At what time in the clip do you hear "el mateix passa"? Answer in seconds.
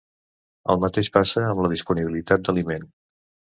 0.73-1.45